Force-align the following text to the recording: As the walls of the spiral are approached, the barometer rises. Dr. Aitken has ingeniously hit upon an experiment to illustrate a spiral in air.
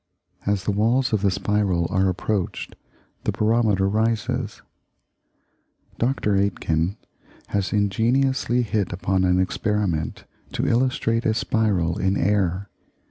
As 0.47 0.63
the 0.63 0.71
walls 0.71 1.13
of 1.13 1.21
the 1.21 1.29
spiral 1.29 1.85
are 1.91 2.09
approached, 2.09 2.75
the 3.23 3.31
barometer 3.31 3.87
rises. 3.87 4.63
Dr. 5.99 6.35
Aitken 6.35 6.97
has 7.49 7.71
ingeniously 7.71 8.63
hit 8.63 8.91
upon 8.91 9.23
an 9.23 9.39
experiment 9.39 10.23
to 10.53 10.65
illustrate 10.65 11.23
a 11.27 11.35
spiral 11.35 11.99
in 11.99 12.17
air. 12.17 12.67